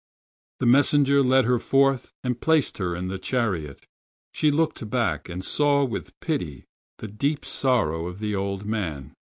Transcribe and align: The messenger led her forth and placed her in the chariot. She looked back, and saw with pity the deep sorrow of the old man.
The 0.61 0.65
messenger 0.65 1.21
led 1.21 1.45
her 1.45 1.59
forth 1.59 2.11
and 2.23 2.41
placed 2.41 2.79
her 2.79 2.95
in 2.95 3.07
the 3.07 3.19
chariot. 3.19 3.85
She 4.33 4.49
looked 4.49 4.89
back, 4.89 5.29
and 5.29 5.45
saw 5.45 5.83
with 5.85 6.19
pity 6.21 6.65
the 6.97 7.07
deep 7.07 7.45
sorrow 7.45 8.07
of 8.07 8.17
the 8.17 8.33
old 8.33 8.65
man. 8.65 9.13